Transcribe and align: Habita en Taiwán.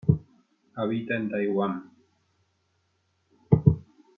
Habita 0.75 1.15
en 1.15 1.29
Taiwán. 1.29 1.91